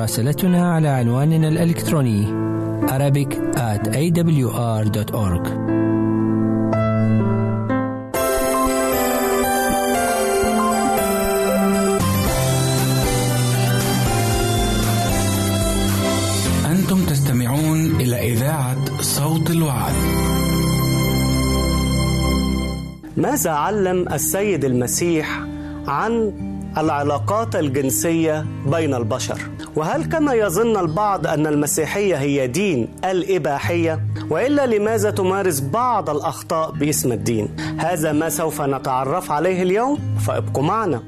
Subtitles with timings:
[0.00, 2.26] مراسلتنا على عنواننا الإلكتروني
[2.88, 5.46] Arabic at awr.org
[16.66, 19.94] أنتم تستمعون إلى إذاعة صوت الوعد.
[23.16, 25.40] ماذا علم السيد المسيح
[25.86, 26.32] عن
[26.78, 35.10] العلاقات الجنسية بين البشر وهل كما يظن البعض أن المسيحية هي دين الإباحية؟ وإلا لماذا
[35.10, 41.02] تمارس بعض الأخطاء باسم الدين؟ هذا ما سوف نتعرف عليه اليوم فابقوا معنا.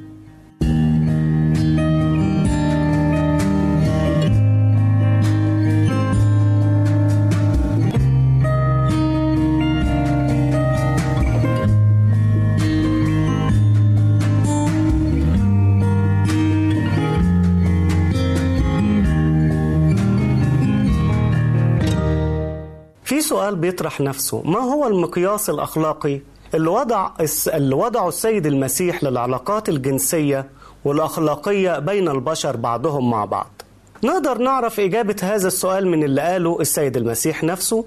[23.23, 26.21] سؤال بيطرح نفسه ما هو المقياس الأخلاقي؟
[26.55, 27.11] اللي وضع
[27.55, 30.47] اللي وضعه السيد المسيح للعلاقات الجنسية
[30.85, 33.63] والأخلاقية بين البشر بعضهم مع بعض.
[34.05, 37.85] نقدر نعرف إجابة هذا السؤال من اللي قاله السيد المسيح نفسه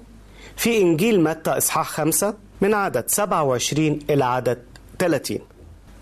[0.56, 4.58] في إنجيل متى إصحاح خمسة من عدد 27 إلى عدد
[4.98, 5.38] 30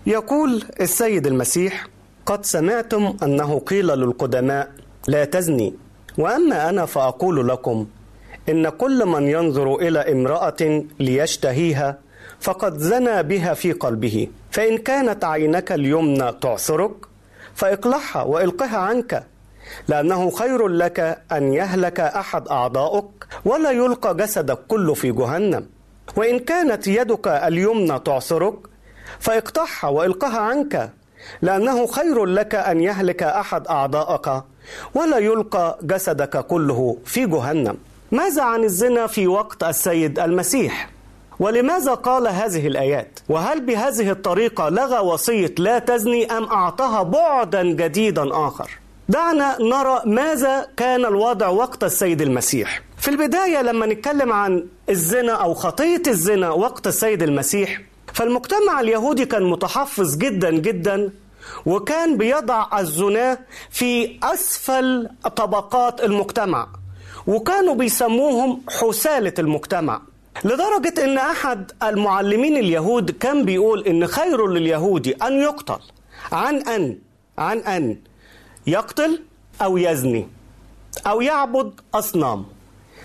[0.07, 1.87] يقول السيد المسيح
[2.25, 4.71] قد سمعتم أنه قيل للقدماء
[5.07, 5.73] لا تزني
[6.17, 7.85] وأما أنا فأقول لكم
[8.49, 11.97] إن كل من ينظر إلى امرأة ليشتهيها
[12.39, 14.27] فقد زنى بها في قلبه.
[14.51, 16.91] فإن كانت عينك اليمنى تعثرك
[17.55, 19.23] فإقلعها وإلقها عنك
[19.87, 20.99] لأنه خير لك
[21.31, 23.05] أن يهلك أحد أعضائك
[23.45, 25.65] ولا يلقى جسدك كله في جهنم.
[26.15, 28.55] وإن كانت يدك اليمنى تعثرك
[29.19, 30.89] فإقطعها وإلقها عنك
[31.41, 34.43] لأنه خير لك أن يهلك أحد أعضائك
[34.93, 37.77] ولا يلقى جسدك كله في جهنم.
[38.11, 40.89] ماذا عن الزنا في وقت السيد المسيح؟
[41.39, 48.47] ولماذا قال هذه الآيات؟ وهل بهذه الطريقة لغى وصية لا تزني أم أعطاها بعدا جديدا
[48.47, 48.69] آخر؟
[49.09, 52.81] دعنا نرى ماذا كان الوضع وقت السيد المسيح.
[52.97, 57.81] في البداية لما نتكلم عن الزنا أو خطية الزنا وقت السيد المسيح
[58.13, 61.11] فالمجتمع اليهودي كان متحفظ جدا جدا
[61.65, 63.37] وكان بيضع الزنا
[63.71, 66.67] في أسفل طبقات المجتمع.
[67.27, 70.01] وكانوا بيسموهم حسالة المجتمع.
[70.45, 75.79] لدرجة إن أحد المعلمين اليهود كان بيقول إن خير لليهودي أن يقتل.
[76.31, 76.97] عن أن
[77.37, 77.97] عن أن
[78.67, 79.21] يقتل
[79.61, 80.27] أو يزني
[81.07, 82.45] أو يعبد أصنام.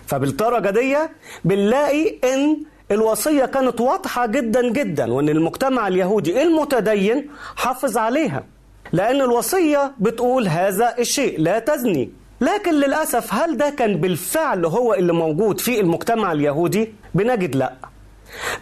[0.06, 0.96] فبالدرجة دي
[1.44, 2.56] بنلاقي إن
[2.90, 8.44] الوصية كانت واضحة جدا جدا وإن المجتمع اليهودي المتدين حافظ عليها.
[8.92, 12.10] لأن الوصية بتقول هذا الشيء لا تزني.
[12.40, 17.72] لكن للأسف هل ده كان بالفعل هو اللي موجود في المجتمع اليهودي؟ بنجد لا.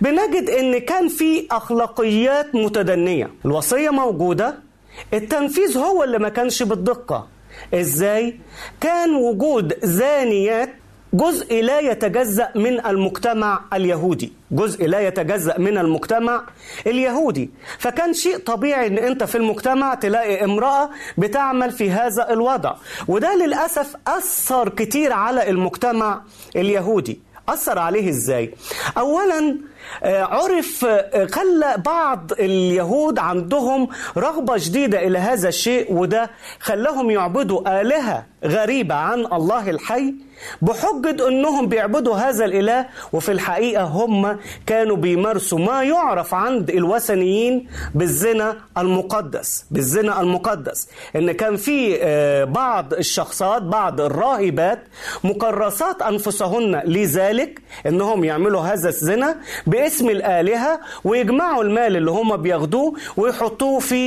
[0.01, 3.31] بنجد إن كان في أخلاقيات متدنية.
[3.45, 4.55] الوصية موجودة.
[5.15, 7.29] التنفيذ هو اللي ما كانش بالدقة.
[7.75, 8.41] إزاي؟
[8.81, 10.75] كان وجود زانيات
[11.13, 14.33] جزء لا يتجزأ من المجتمع اليهودي.
[14.51, 16.43] جزء لا يتجزأ من المجتمع
[16.87, 17.51] اليهودي.
[17.79, 22.75] فكان شيء طبيعي إن أنت في المجتمع تلاقي امرأة بتعمل في هذا الوضع.
[23.09, 26.23] وده للأسف أثر كتير على المجتمع
[26.57, 27.21] اليهودي.
[27.49, 28.55] أثر عليه إزاي؟
[28.99, 29.59] أولا
[30.03, 30.87] عرف
[31.31, 36.31] خلى بعض اليهود عندهم رغبة شديدة إلى هذا الشيء وده
[36.61, 40.15] خلاهم يعبدوا آلهة غريبة عن الله الحي
[40.63, 42.87] بحجة أنهم بيعبدوا هذا الإله.
[43.13, 50.89] وفي الحقيقة هم كانوا بيمارسوا ما يعرف عند الوثنيين بالزنا المقدس بالزنا المقدس.
[51.17, 51.99] إن كان في
[52.45, 54.83] بعض الشخصات بعض الراهبات
[55.25, 59.37] مكرسات أنفسهن لذلك إنهم يعملوا هذا الزنا
[59.79, 64.01] باسم الآلهة ويجمعوا المال اللي هم بياخدوه ويحطوه في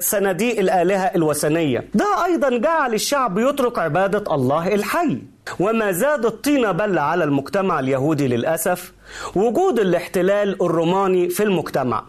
[0.00, 1.84] صناديق الآلهة الوثنية.
[1.94, 5.18] ده أيضا جعل الشعب يترك عبادة الله الحي.
[5.60, 8.92] وما زاد الطين بلة على المجتمع اليهودي للأسف.
[9.34, 12.04] وجود الاحتلال الروماني في المجتمع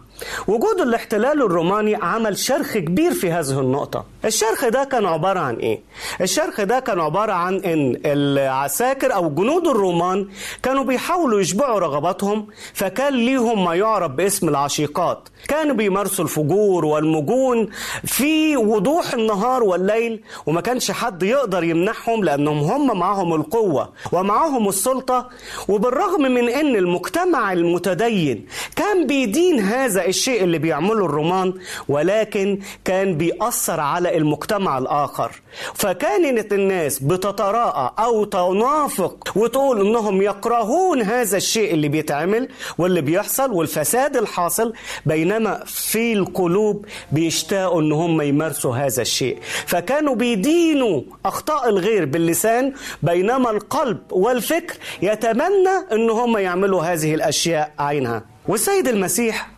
[0.48, 4.04] وجود الاحتلال الروماني عمل شرخ كبير في هذه النقطة.
[4.24, 5.80] الشرخ ده كان عبارة عن إيه؟
[6.20, 10.28] الشرخ ده كان عبارة عن إن العساكر أو جنود الرومان
[10.62, 15.28] كانوا بيحاولوا يشبعوا رغباتهم فكان ليهم ما يعرف باسم العشيقات.
[15.48, 17.68] كانوا بيمارسوا الفجور والمجون
[18.04, 25.28] في وضوح النهار والليل وما كانش حد يقدر يمنعهم لأنهم هم معاهم القوة ومعاهم السلطة.
[25.68, 31.54] وبالرغم من إن المجتمع المتدين كان بيدين هذا الشيء اللي بيعمله الرومان
[31.88, 35.32] ولكن كان بيأثر على المجتمع الآخر.
[35.74, 44.16] فكانت الناس بتتراءى أو تنافق وتقول إنهم يكرهون هذا الشيء اللي بيتعمل واللي بيحصل والفساد
[44.16, 44.72] الحاصل
[45.06, 49.38] بينما في القلوب بيشتاقوا إن هم يمارسوا هذا الشيء.
[49.66, 52.72] فكانوا بيدينوا أخطاء الغير باللسان
[53.02, 58.24] بينما القلب والفكر يتمنى إن هم يعملوا هذه الأشياء عينها.
[58.48, 59.50] والسيد المسيح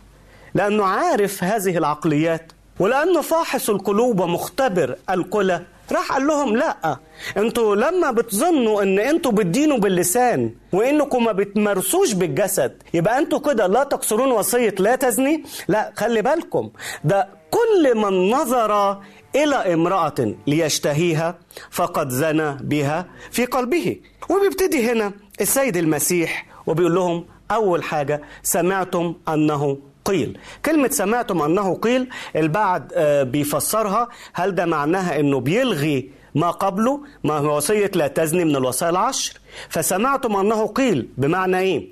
[0.55, 2.51] لأنه عارف هذه العقليات.
[2.79, 5.61] ولأنه فاحص القلوب ومختبر الكلى
[5.91, 6.97] راح قال لهم لا
[7.37, 13.83] أنتوا لما بتظنوا إن أنتوا بتدينوا باللسان وإنكم ما بتمارسوش بالجسد يبقى أنتوا كده لا
[13.83, 15.43] تكسرون وصية لا تزني.
[15.67, 16.69] لا خلي بالكم
[17.03, 19.01] ده كل من نظر
[19.35, 21.37] إلى امرأة ليشتهيها
[21.71, 23.97] فقد زنى بها في قلبه.
[24.29, 25.11] وبيبتدي هنا
[25.41, 30.37] السيد المسيح وبيقول لهم أول حاجة سمعتم أنه قيل.
[30.65, 32.83] كلمة سمعتم أنه قيل البعض
[33.21, 38.91] بيفسرها هل ده معناها أنه بيلغي ما قبله؟ ما هو وصية لا تزني من الوصايا
[38.91, 39.39] العشر.
[39.69, 41.87] فسمعتم أنه قيل بمعنى إيه؟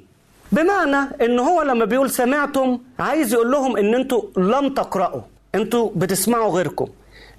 [0.51, 5.21] بمعنى ان هو لما بيقول سمعتم عايز يقول لهم إن أنتوا لم تقرأوا.
[5.55, 6.87] أنتوا بتسمعوا غيركم.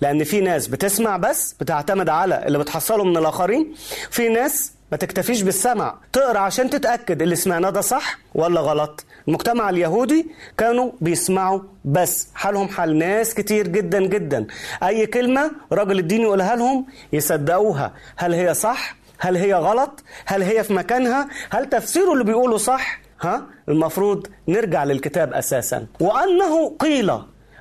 [0.01, 3.75] لأن في ناس بتسمع بس بتعتمد على اللي بتحصله من الآخرين.
[4.11, 5.95] في ناس ما تكتفيش بالسمع.
[6.13, 9.05] تقرأ عشان تتأكد اللي سمعناه ده صح ولا غلط.
[9.29, 12.29] المجتمع اليهودي كانوا بيسمعوا بس.
[12.35, 14.47] حالهم حال ناس كتير جدا جدا.
[14.83, 17.93] أي كلمة راجل الدين يقولها لهم يصدقوها.
[18.17, 23.01] هل هي صح؟ هل هي غلط؟ هل هي في مكانها؟ هل تفسيره اللي بيقوله صح؟
[23.21, 25.87] ها؟ المفروض نرجع للكتاب أساسا.
[26.01, 27.13] وأنه قيل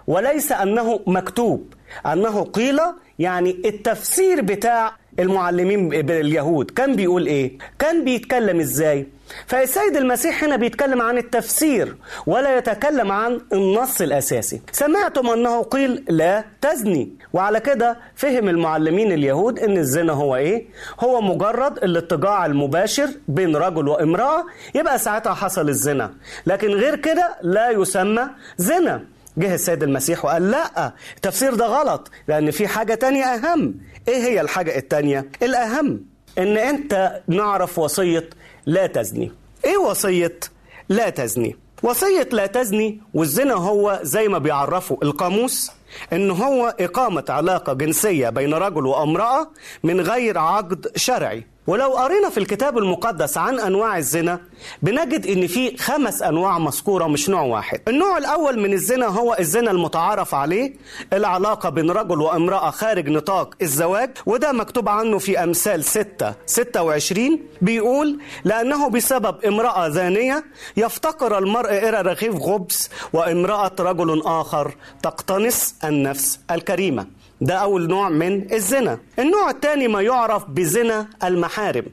[0.07, 1.73] وليس أنه مكتوب.
[2.05, 2.79] أنه قيل
[3.19, 6.71] يعني التفسير بتاع المعلمين باليهود.
[6.71, 9.07] كان بيقول إيه؟ كان بيتكلم إزاي؟
[9.47, 11.95] فالسيد المسيح هنا بيتكلم عن التفسير
[12.25, 14.61] ولا يتكلم عن النص الأساسي.
[14.71, 17.09] سمعتم أنه قيل لا تزني.
[17.33, 20.65] وعلى كده فهم المعلمين اليهود إن الزنا هو إيه؟
[20.99, 24.43] هو مجرد الاتجاع المباشر بين رجل وامرأة.
[24.75, 26.13] يبقى ساعتها حصل الزنا.
[26.45, 29.05] لكن غير كده لا يسمى زنا.
[29.37, 33.75] جه السيد المسيح وقال لا التفسير ده غلط لأن في حاجة تانية أهم.
[34.07, 36.01] إيه هي الحاجة التانية؟ الأهم
[36.37, 38.29] إن أنت نعرف وصية
[38.65, 39.31] لا تزني.
[39.65, 40.39] إيه وصية
[40.89, 45.71] لا تزني؟ وصية لا تزني والزنا هو زي ما بيعرفوا القاموس
[46.13, 49.47] إن هو إقامة علاقة جنسية بين رجل وامرأة
[49.83, 54.39] من غير عقد شرعي ولو قرينا في الكتاب المقدس عن أنواع الزنا
[54.81, 57.79] بنجد إن في خمس أنواع مذكورة مش نوع واحد.
[57.87, 60.73] النوع الأول من الزنا هو الزنا المتعارف عليه
[61.13, 68.19] العلاقة بين رجل وامرأة خارج نطاق الزواج وده مكتوب عنه في أمثال 6 26 بيقول
[68.43, 70.43] لأنه بسبب امرأة زانية
[70.77, 77.07] يفتقر المرء إلى رغيف خبز وامرأة رجل آخر تقتنص النفس الكريمة.
[77.41, 78.99] ده أول نوع من الزنا.
[79.19, 81.85] النوع الثاني ما يعرف بزنا المحارم.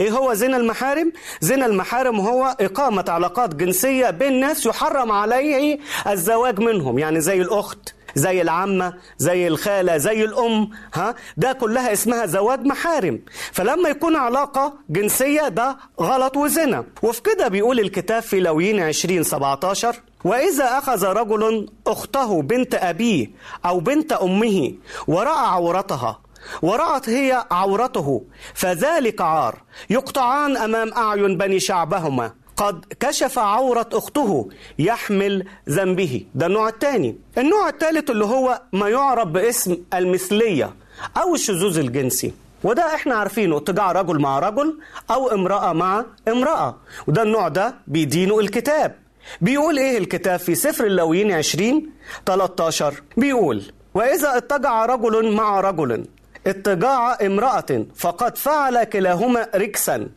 [0.00, 6.60] إيه هو زنا المحارم؟ زنا المحارم هو إقامة علاقات جنسية بين ناس يحرم عليه الزواج
[6.60, 6.98] منهم.
[6.98, 13.20] يعني زي الأخت زي العمة زي الخالة زي الأم ها؟ ده كلها اسمها زواج محارم.
[13.52, 16.84] فلما يكون علاقة جنسية ده غلط وزنا.
[17.02, 23.30] وفي كده بيقول الكتاب في لويين 20 17 وإذا أخذ رجل أخته بنت أبيه
[23.66, 24.72] أو بنت أمه
[25.06, 26.20] ورأى عورتها
[26.62, 28.22] ورأت هي عورته
[28.54, 29.58] فذلك عار
[29.90, 32.32] يقطعان أمام أعين بني شعبهما.
[32.56, 34.48] قد كشف عورة أخته
[34.78, 36.24] يحمل ذنبه.
[36.34, 37.16] ده النوع الثاني.
[37.38, 40.74] النوع الثالث اللي هو ما يعرف باسم المثلية
[41.16, 42.32] أو الشذوذ الجنسي.
[42.64, 44.78] وده إحنا عارفينه اتجاع رجل مع رجل
[45.10, 46.76] أو امرأة مع امرأة.
[47.06, 48.94] وده النوع ده بيدينه الكتاب.
[49.40, 51.90] بيقول إيه الكتاب في سفر اللويين 20
[52.26, 53.62] 13 بيقول
[53.94, 56.04] وإذا اتجع رجل مع رجل
[56.46, 60.08] اتجاع امرأة فقد فعل كلاهما ركسا.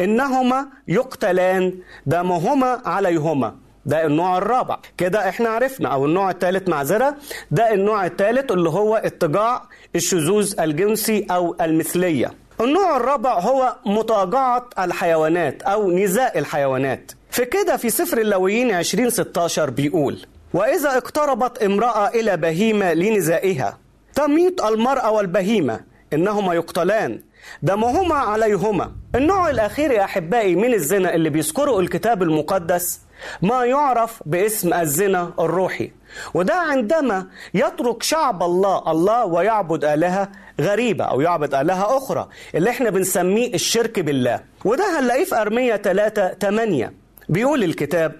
[0.00, 1.74] إنهما يقتلان
[2.06, 3.54] دمهما عليهما.
[3.86, 4.78] ده النوع الرابع.
[4.98, 7.16] كده إحنا عرفنا أو النوع الثالث معذرة.
[7.50, 9.62] ده النوع الثالث اللي هو اتجاع
[9.96, 12.34] الشذوذ الجنسي أو المثلية.
[12.60, 17.12] النوع الرابع هو متاجعة الحيوانات أو نزاع الحيوانات.
[17.38, 23.78] في كده في سفر اللويين 20 16 بيقول وإذا اقتربت امرأة إلى بهيمة لنزائها
[24.14, 25.80] تميت المرأة والبهيمة
[26.12, 27.20] إنهما يقتلان
[27.62, 28.92] دمهما عليهما.
[29.14, 33.00] النوع الأخير يا أحبائي من الزنا اللي بيذكره الكتاب المقدس
[33.42, 35.90] ما يعرف باسم الزنا الروحي.
[36.34, 40.28] وده عندما يترك شعب الله الله ويعبد آلهة
[40.60, 44.40] غريبة أو يعبد آلهة أخرى اللي إحنا بنسميه الشرك بالله.
[44.64, 46.92] وده هنلاقيه في أرمية 3 8
[47.28, 48.12] بيقول الكتاب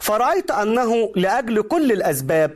[0.00, 2.50] فرأيت أنه لأجل كل الأسباب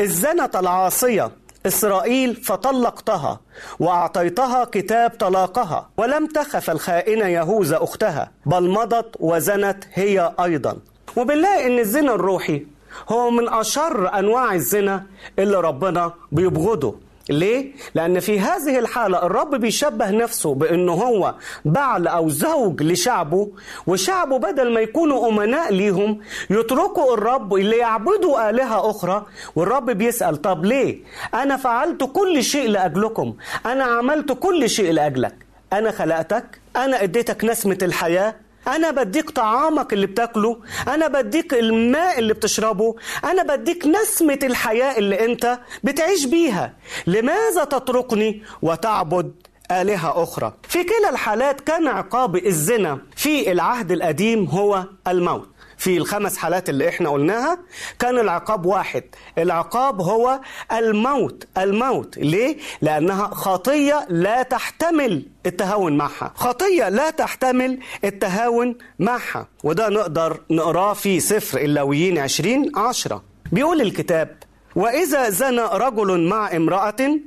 [0.00, 1.30] الزنة العاصية
[1.66, 3.40] إسرائيل فطلقتها
[3.80, 10.76] وأعطيتها كتاب طلاقها ولم تخف الخائنة يهوذا أختها بل مضت وزنت هي أيضا.
[11.16, 12.66] وبنلاقي إن الزنا الروحي
[13.08, 15.06] هو من أشر أنواع الزنا
[15.38, 16.94] اللي ربنا بيبغضه.
[17.30, 23.48] ليه؟ لأن في هذه الحالة الرب بيشبه نفسه بأنه هو بعل أو زوج لشعبه
[23.86, 29.26] وشعبه بدل ما يكونوا أمناء ليهم يتركوا الرب اللي يعبدوا آلهة أخرى
[29.56, 30.98] والرب بيسأل طب ليه؟
[31.34, 33.34] أنا فعلت كل شيء لأجلكم
[33.66, 35.34] أنا عملت كل شيء لأجلك
[35.72, 38.34] أنا خلقتك أنا أديتك نسمة الحياة
[38.68, 45.24] أنا بديك طعامك اللي بتاكله أنا بديك الماء اللي بتشربه أنا بديك نسمة الحياة اللي
[45.24, 46.72] أنت بتعيش بيها.
[47.06, 49.32] لماذا تتركني وتعبد
[49.70, 55.48] آلهة أخرى؟ في كلا الحالات كان عقاب الزنا في العهد القديم هو الموت.
[55.82, 57.58] في الخمس حالات اللي إحنا قلناها
[57.98, 59.02] كان العقاب واحد.
[59.38, 60.40] العقاب هو
[60.72, 61.46] الموت.
[61.58, 66.32] الموت ليه؟ لأنها خطية لا تحتمل التهاون معها.
[66.34, 69.48] خطية لا تحتمل التهاون معها.
[69.64, 73.22] وده نقدر نقراه في سفر اللاويين عشرين عشرة.
[73.52, 74.36] بيقول الكتاب
[74.76, 77.18] وإذا زنى رجل مع امرأة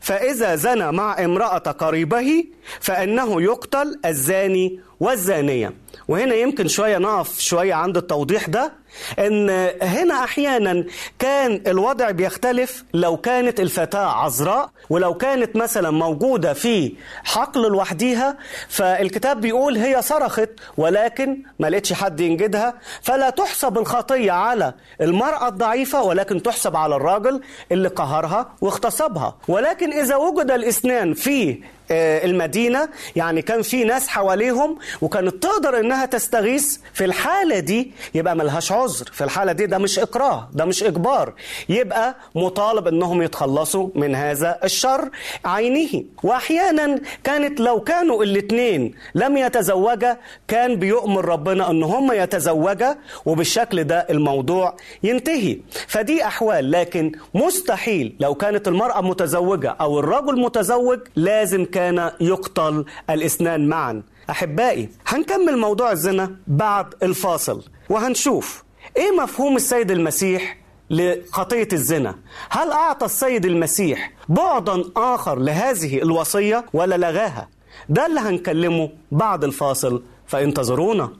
[0.00, 2.44] فإذا زنى مع امرأة قريبه
[2.80, 5.72] فإنه يقتل الزاني والزانية.
[6.08, 8.72] وهنا يمكن شوية نقف شوية عند التوضيح ده
[9.18, 9.50] إن
[9.82, 10.84] هنا أحيانا
[11.18, 16.92] كان الوضع بيختلف لو كانت الفتاة عذراء ولو كانت مثلا موجودة في
[17.24, 18.36] حقل لوحديها
[18.68, 22.74] فالكتاب بيقول هي صرخت ولكن ما لقتش حد ينجدها.
[23.02, 27.40] فلا تحسب الخطية على المرأة الضعيفة ولكن تحسب على الراجل
[27.72, 29.36] اللي قهرها واغتصبها.
[29.48, 31.58] ولكن إذا وجد الاثنان في
[31.90, 32.88] المدينة.
[33.16, 37.92] يعني كان في ناس حواليهم وكانت تقدر إنها تستغيث في الحالة دي.
[38.14, 39.10] يبقى ملهاش عذر.
[39.12, 41.32] في الحالة دي ده مش إكراه ده مش إجبار.
[41.68, 45.10] يبقى مطالب إنهم يتخلصوا من هذا الشر
[45.44, 50.16] عينه واحيانا كانت لو كانوا الاثنين لم يتزوجا
[50.48, 55.58] كان بيؤمر ربنا إن هم يتزوجا وبالشكل ده الموضوع ينتهي.
[55.88, 56.70] فدي أحوال.
[56.70, 64.02] لكن مستحيل لو كانت المرأة متزوجة أو الرجل متزوج لازم كان يقتل الاثنان معا.
[64.30, 68.64] أحبائي هنكمل موضوع الزنا بعد الفاصل وهنشوف
[68.96, 70.56] إيه مفهوم السيد المسيح
[70.90, 72.14] لخطية الزنا؟
[72.50, 77.48] هل أعطى السيد المسيح بعدا آخر لهذه الوصية ولا لغاها؟
[77.88, 81.10] ده اللي هنكلمه بعد الفاصل فانتظرونا.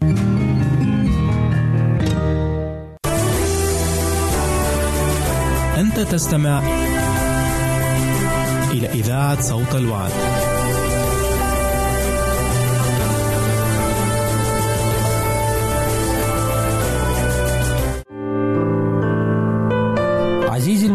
[5.79, 6.63] أنت تستمع
[8.71, 10.13] إلى إذاعة صوت الوعد.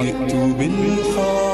[0.00, 1.49] جئت بالخطى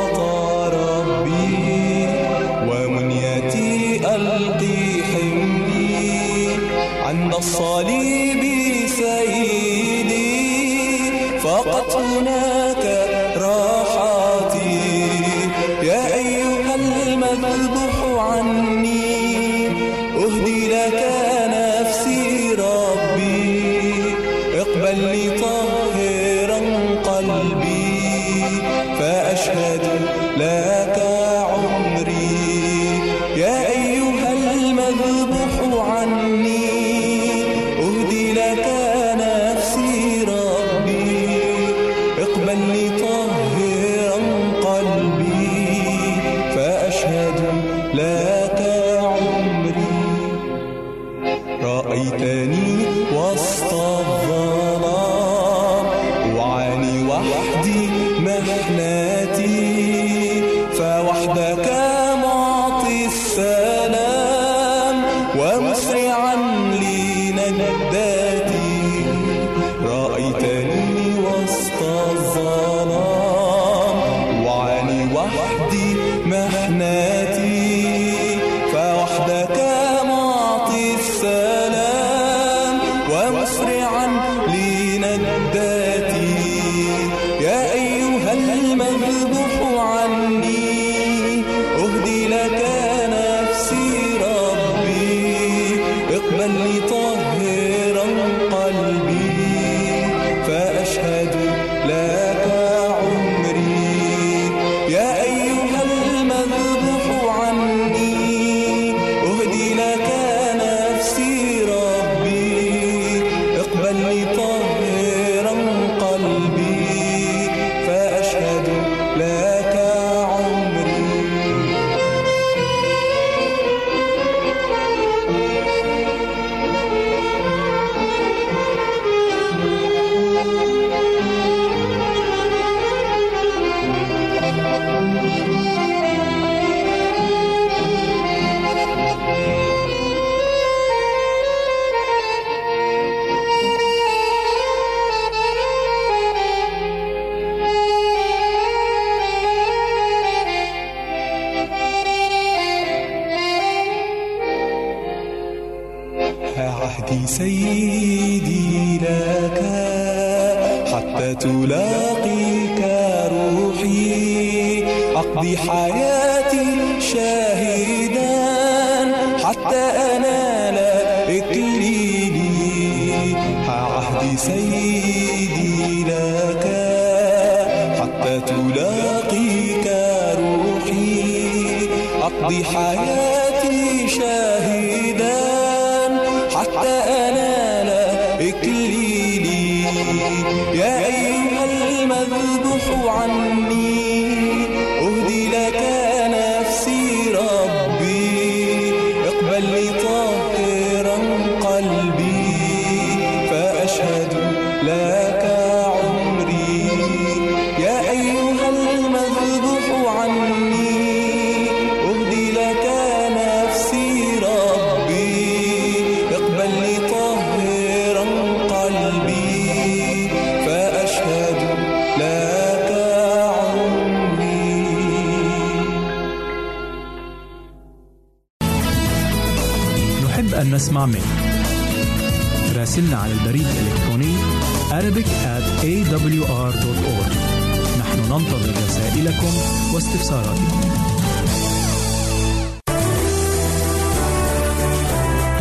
[239.97, 240.79] واستفساراتكم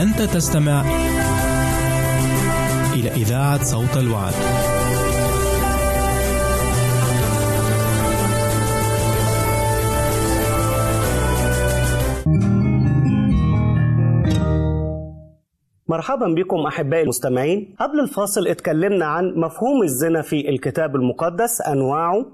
[0.01, 0.81] أنت تستمع
[2.95, 4.33] إلى إذاعة صوت الوعد.
[15.89, 17.77] مرحبا بكم أحبائي المستمعين.
[17.81, 22.27] قبل الفاصل اتكلمنا عن مفهوم الزنا في الكتاب المقدس أنواعه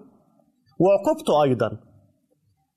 [0.79, 1.92] وعقوبته أيضا.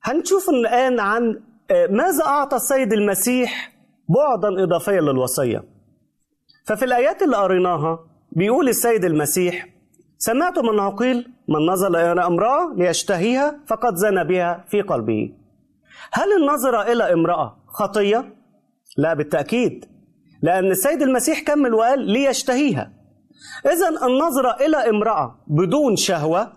[0.06, 1.42] هنشوف الآن عن
[1.72, 3.72] آه، ماذا أعطى السيد المسيح
[4.10, 5.64] بعدا اضافيا للوصية.
[6.68, 8.00] ففي الآيات اللي قريناها
[8.32, 9.68] بيقول السيد المسيح
[10.18, 15.34] سمعتم انه قيل من نظر إلى امرأة ليشتهيها فقد زنى بها في قلبه.
[16.14, 18.36] هل النظر إلى امرأة خطية؟
[18.98, 19.86] لا بالتأكيد
[20.42, 22.92] لأن السيد المسيح كمل وقال ليشتهيها.
[23.66, 26.52] إذا النظرة إلى امرأة بدون شهوة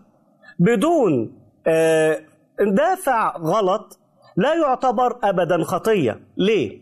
[0.58, 2.20] بدون آه،
[2.60, 3.98] دافع غلط
[4.36, 6.80] لا يعتبر أبدا خطية ليه؟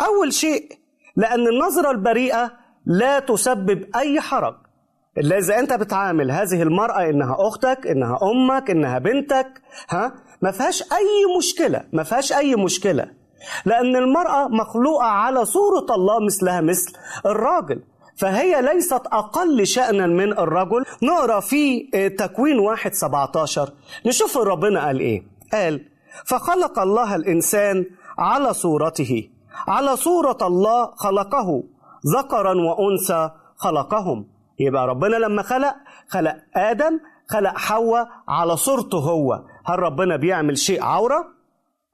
[0.00, 0.78] أول شيء
[1.16, 2.52] لأن النظرة البريئة
[2.86, 4.54] لا تسبب أي حرج.
[5.18, 10.82] إلا إذا أنت بتعامل هذه المرأة إنها أختك إنها أمك إنها بنتك ها؟ ما فيهاش
[10.82, 13.10] أي مشكلة ما فيهاش أي مشكلة.
[13.64, 16.92] لأن المرأة مخلوقة على صورة الله مثلها مثل
[17.26, 17.82] الراجل.
[18.18, 20.84] فهي ليست أقل شأنا من الرجل.
[21.02, 21.80] نقرأ في
[22.18, 23.72] تكوين واحد 17
[24.06, 25.22] نشوف ربنا قال إيه.
[25.52, 25.84] قال
[26.24, 27.84] فخلق الله الإنسان
[28.18, 29.28] على صورته.
[29.68, 31.62] على صورة الله خلقه.
[32.16, 34.26] ذكرا وأنثى خلقهم.
[34.58, 35.74] يبقى ربنا لما خلق
[36.08, 39.42] خلق آدم خلق حواء على صورته هو.
[39.66, 41.24] هل ربنا بيعمل شيء عورة؟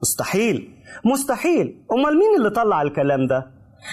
[0.01, 0.71] مستحيل.
[1.05, 1.85] مستحيل.
[1.91, 3.51] أمال مين اللي طلع الكلام ده؟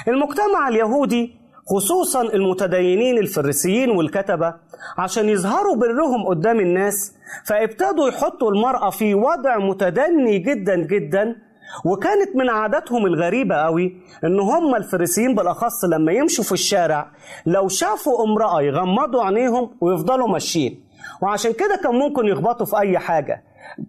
[0.09, 4.55] المجتمع اليهودي خصوصا المتدينين الفريسيين والكتبة
[4.99, 7.15] عشان يظهروا برهم قدام الناس
[7.47, 11.37] فابتدوا يحطوا المرأة في وضع متدني جدا جدا
[11.85, 17.11] وكانت من عاداتهم الغريبة قوي إن هم الفريسيين بالأخص لما يمشوا في الشارع
[17.47, 20.85] لو شافوا امرأة يغمضوا عينيهم ويفضلوا ماشيين.
[21.23, 23.43] وعشان كده كان ممكن يخبطوا في أي حاجة.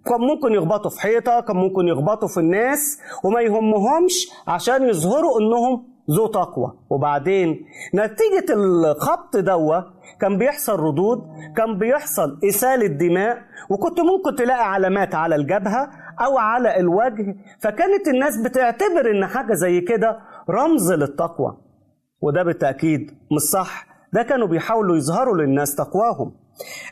[0.06, 5.93] كان ممكن يخبطوا في حيطة كان ممكن يخبطوا في الناس وما يهمهمش عشان يظهروا إنهم
[6.12, 6.74] ذو تقوى.
[6.90, 9.82] وبعدين نتيجة الخبط دوا
[10.22, 11.20] كان بيحصل ردود
[11.58, 13.38] كان بيحصل إسالة دماء
[13.70, 15.90] وكنت ممكن تلاقي علامات على الجبهة
[16.26, 17.36] أو على الوجه.
[17.62, 21.58] فكانت الناس بتعتبر إن حاجة زي كده رمز للتقوى.
[22.22, 23.88] وده بالتأكيد مش صح.
[24.14, 26.36] ده كانوا بيحاولوا يظهروا للناس تقواهم.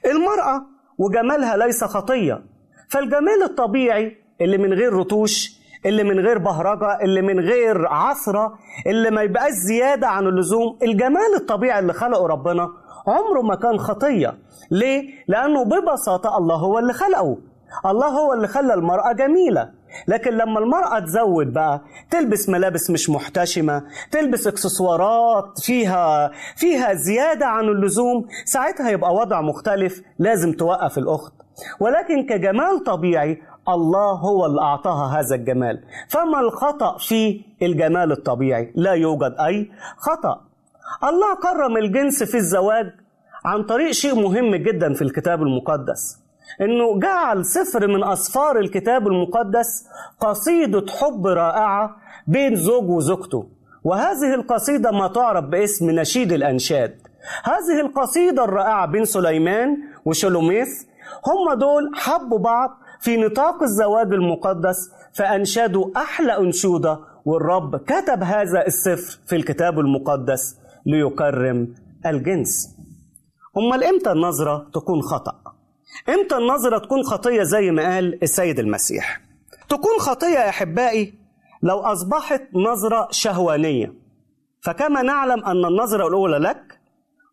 [0.05, 0.65] المرأة
[0.97, 2.43] وجمالها ليس خطية.
[2.89, 8.53] فالجمال الطبيعي اللي من غير رتوش اللي من غير بهرجة اللي من غير عثرة
[8.87, 10.77] اللي ما يبقاش زيادة عن اللزوم.
[10.83, 12.69] الجمال الطبيعي اللي خلقه ربنا
[13.07, 14.37] عمره ما كان خطية.
[14.71, 17.37] ليه؟ لأنه ببساطة الله هو اللي خلقه.
[17.85, 19.69] الله هو اللي خلى المرأة جميلة.
[20.07, 27.63] لكن لما المرأة تزود بقى تلبس ملابس مش محتشمة تلبس إكسسوارات فيها فيها زيادة عن
[27.65, 31.33] اللزوم ساعتها يبقى وضع مختلف لازم توقف الأخت.
[31.79, 35.83] ولكن كجمال طبيعي الله هو اللي أعطاها هذا الجمال.
[36.09, 40.41] فما الخطأ في الجمال الطبيعي؟ لا يوجد أي خطأ.
[41.03, 42.93] الله كرم الجنس في الزواج
[43.45, 46.19] عن طريق شيء مهم جدا في الكتاب المقدس
[46.61, 49.87] إنه جعل سفر من أسفار الكتاب المقدس
[50.19, 51.95] قصيدة حب رائعة
[52.27, 53.47] بين زوج وزوجته.
[53.83, 56.95] وهذه القصيدة ما تعرف باسم نشيد الأنشاد.
[57.43, 60.83] هذه القصيدة الرائعة بين سليمان وشلوميث
[61.27, 62.69] هم دول حبوا بعض
[63.01, 71.73] في نطاق الزواج المقدس فأنشدوا أحلى أنشودة والرب كتب هذا السفر في الكتاب المقدس ليكرم
[72.05, 72.75] الجنس.
[73.57, 75.35] أمال إمتى النظرة تكون خطأ؟
[76.09, 79.21] إمتى النظرة تكون خطية زي ما قال السيد المسيح؟
[79.69, 81.13] تكون خطية يا أحبائي
[81.63, 83.93] لو أصبحت نظرة شهوانية.
[84.63, 86.79] فكما نعلم أن النظرة الأولى لك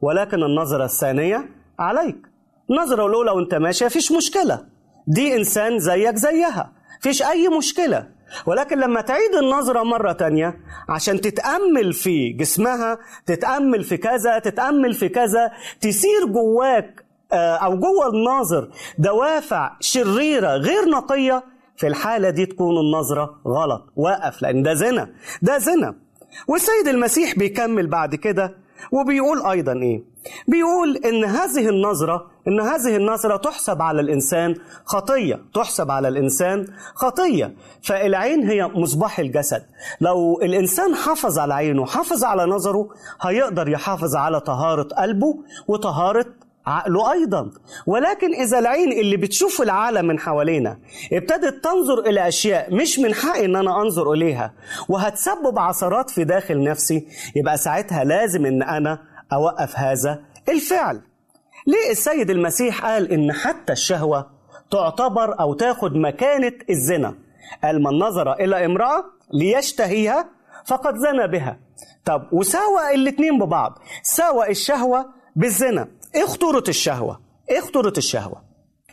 [0.01, 2.28] ولكن النظرة الثانية عليك.
[2.70, 4.66] النظرة الأولى وأنت ماشي فيش مشكلة.
[5.07, 8.07] دي إنسان زيك زيها فيش أي مشكلة.
[8.46, 10.57] ولكن لما تعيد النظرة مرة تانية
[10.88, 15.50] عشان تتأمل في جسمها تتأمل في كذا تتأمل في كذا
[15.81, 21.42] تسير جواك أو جوه الناظر دوافع شريرة غير نقية
[21.76, 25.11] في الحالة دي تكون النظرة غلط وقف لأن ده زنا
[25.42, 25.94] ده زنا.
[26.48, 28.54] والسيد المسيح بيكمل بعد كده
[28.93, 30.03] وبيقول أيضا إيه؟
[30.49, 37.55] بيقول إن هذه النظرة إن هذه النظرة تحسب على الإنسان خطية تحسب على الإنسان خطية.
[37.83, 39.62] فالعين هي مصباح الجسد.
[40.01, 42.88] لو الإنسان حافظ على عينه حافظ على نظره
[43.23, 45.35] هيقدر يحافظ على طهارة قلبه
[45.69, 46.27] وطهارة
[46.68, 47.50] عقله أيضا.
[47.87, 50.78] ولكن إذا العين اللي بتشوف العالم من حوالينا
[51.12, 54.54] ابتدت تنظر إلى أشياء مش من حقي إن أنا أنظر إليها
[54.88, 58.98] وهتسبب عثرات في داخل نفسي يبقى ساعتها لازم إن أنا
[59.33, 61.00] أوقف هذا الفعل.
[61.66, 64.31] ليه السيد المسيح قال إن حتى الشهوة
[64.70, 67.14] تعتبر أو تاخد مكانة الزنا؟
[67.64, 70.28] قال من نظر إلى امرأة ليشتهيها
[70.66, 71.59] فقد زنى بها.
[72.04, 75.88] طب وساوى الاتنين ببعض؟ ساوى الشهوة بالزنا.
[76.14, 78.42] إيه خطورة الشهوة؟ إيه خطورة الشهوة؟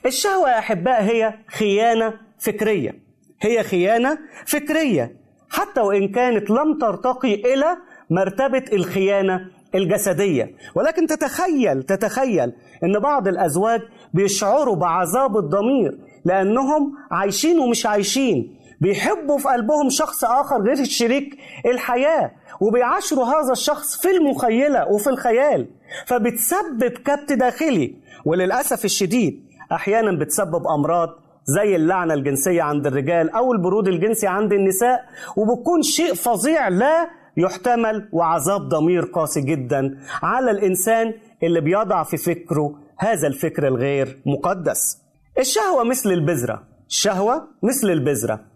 [0.06, 2.99] الشهوة يا أحباء هي خيانة فكرية.
[3.41, 5.15] هي خيانة فكرية.
[5.49, 7.78] حتى وإن كانت لم ترتقي إلى
[8.10, 9.39] مرتبة الخيانة
[9.75, 10.56] الجسدية.
[10.75, 13.82] ولكن تتخيل تتخيل أن بعض الأزواج
[14.13, 18.56] بيشعروا بعذاب الضمير لأنهم عايشين ومش عايشين.
[18.86, 25.67] بيحبوا في قلبهم شخص آخر غير شريك الحياة وبيعاشروا هذا الشخص في المخيلة وفي الخيال.
[26.08, 27.95] فبتسبب كبت داخلي.
[28.26, 31.10] وللأسف الشديد أحيانا بتسبب أمراض
[31.45, 35.06] زي اللعنة الجنسية عند الرجال أو البرود الجنسي عند النساء
[35.38, 42.76] وبتكون شيء فظيع لا يحتمل وعذاب ضمير قاسي جدا على الإنسان اللي بيضع في فكره
[42.98, 45.02] هذا الفكر الغير مقدس.
[45.39, 46.63] الشهوة مثل البذرة.
[46.89, 48.55] الشهوة مثل البذرة.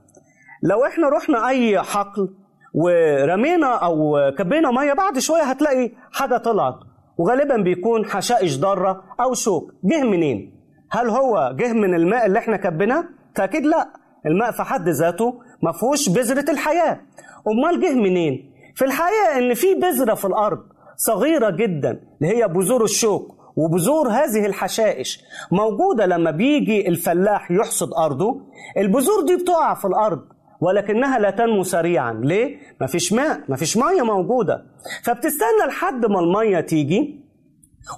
[0.63, 2.30] لو إحنا رحنا أي حقل
[2.74, 6.76] ورمينا أو كبينا مية بعد شوية هتلاقي حاجة طلعت
[7.17, 10.60] وغالبا بيكون حشائش ضارة أو شوك جه منين؟
[10.91, 13.04] هل هو جه من الماء اللي إحنا كبيناه؟
[13.36, 13.89] فأكيد لا
[14.26, 17.00] الماء في حد ذاته ما فيهوش بذرة الحياة
[17.48, 20.60] أمال جه منين؟ في الحقيقة إن في بذرة في الأرض
[20.98, 28.41] صغيرة جدا اللي هي بذور الشوك وبذور هذه الحشائش موجودة لما بيجي الفلاح يحصد أرضه
[28.78, 30.19] البذور دي بتقع في الأرض
[30.62, 32.13] ولكنها لا تنمو سريعا.
[32.24, 34.65] ليه؟ مفيش ماء مفيش مية موجودة.
[35.04, 37.19] فبتستنى لحد ما المية تيجي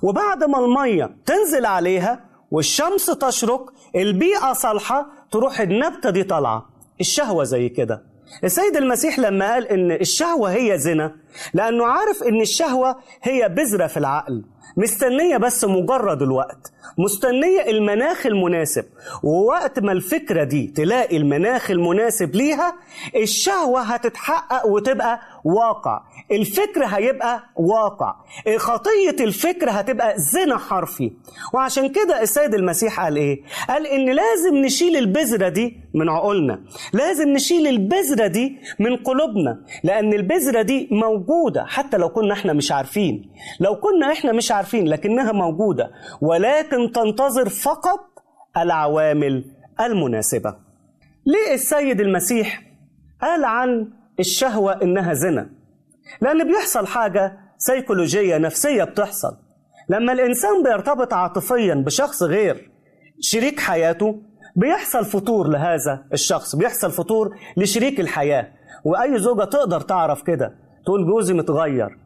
[0.04, 6.70] وبعد ما المية تنزل عليها والشمس تشرق البيئة صالحة تروح النبتة دي طالعة.
[7.00, 8.04] الشهوة زي كده.
[8.44, 11.16] السيد المسيح لما قال إن الشهوة هي زنا
[11.54, 14.44] لأنه عارف إن الشهوة هي بذرة في العقل.
[14.78, 16.72] مستنية بس مجرد الوقت.
[16.98, 18.86] مستنية المناخ المناسب.
[19.24, 22.76] ووقت ما الفكرة دي تلاقي المناخ المناسب ليها
[23.16, 26.02] الشهوة هتتحقق وتبقى واقع.
[26.32, 28.16] الفكر هيبقى واقع.
[28.58, 31.12] خطية الفكر هتبقى زنا حرفي.
[31.54, 36.62] وعشان كده السيد المسيح قال إيه؟ قال إن لازم نشيل البذرة دي من عقولنا.
[36.94, 39.62] لازم نشيل البذرة دي من قلوبنا.
[39.84, 43.32] لأن البذرة دي موجودة حتى لو كنا إحنا مش عارفين.
[43.60, 48.00] لو كنا إحنا مش عارفين لكنها موجودة ولكن تنتظر فقط
[48.58, 49.46] العوامل
[49.82, 50.56] المناسبة.
[51.26, 52.64] ليه السيد المسيح
[53.22, 53.88] قال عن
[54.20, 55.50] الشهوة إنها زنا؟
[56.22, 59.38] لأن بيحصل حاجة سيكولوجية نفسية بتحصل.
[59.90, 62.72] لما الإنسان بيرتبط عاطفيا بشخص غير
[63.20, 64.22] شريك حياته
[64.56, 68.48] بيحصل فتور لهذا الشخص بيحصل فتور لشريك الحياة.
[68.86, 71.98] وأي زوجة تقدر تعرف كده تقول جوزي متغير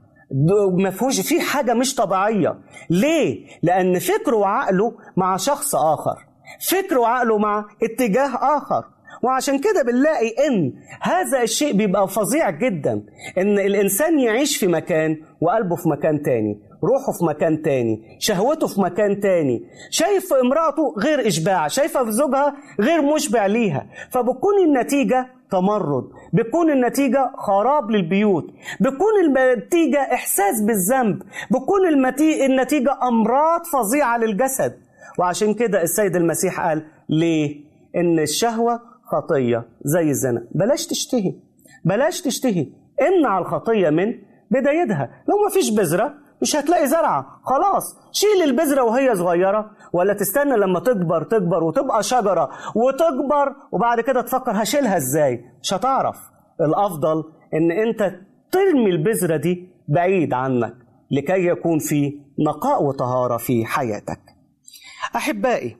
[0.77, 2.55] ما فيهوش في حاجة مش طبيعية.
[2.89, 6.25] ليه؟ لأن فكره وعقله مع شخص آخر.
[6.69, 8.83] فكره وعقله مع اتجاه آخر.
[9.23, 13.03] وعشان كده بنلاقي إن هذا الشيء بيبقى فظيع جدا.
[13.37, 18.81] إن الإنسان يعيش في مكان وقلبه في مكان تاني روحه في مكان تاني شهوته في
[18.81, 19.61] مكان تاني.
[19.89, 23.87] شايف امرأته غير إشباع شايفة في زوجها غير مشبع ليها.
[24.11, 26.09] فبتكون النتيجة تمرد.
[26.33, 28.45] بتكون النتيجة خراب للبيوت.
[28.79, 31.23] بتكون النتيجة إحساس بالذنب.
[31.51, 31.87] بتكون.
[32.45, 34.73] النتيجة أمراض فظيعة للجسد.
[35.19, 40.47] وعشان كده السيد المسيح قال ليه؟ إن الشهوة خطية زي الزنا.
[40.51, 41.33] بلاش تشتهي.
[41.85, 42.67] بلاش تشتهي.
[43.01, 44.13] امنع الخطية من
[44.51, 45.09] بدايتها.
[45.29, 46.13] لو ما فيش بذرة
[46.45, 47.25] مش هتلاقي زرعة.
[47.43, 54.21] خلاص شيل البذرة وهي صغيرة ولا تستنى لما تكبر تكبر وتبقى شجرة وتكبر وبعد كده
[54.21, 56.17] تفكر هشيلها إزاي؟ مش هتعرف.
[56.61, 58.15] الأفضل إن أنت
[58.51, 60.75] ترمي البذرة دي بعيد عنك
[61.11, 64.19] لكي يكون في نقاء وطهارة في حياتك.
[65.15, 65.77] أحبائي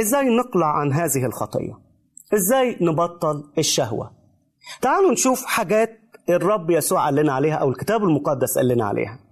[0.00, 1.78] إزاي نقلع عن هذه الخطية؟
[2.34, 4.10] إزاي نبطل الشهوة؟
[4.82, 9.23] تعالوا نشوف حاجات الرب يسوع قال لنا عليها أو الكتاب المقدس قال لنا عليها.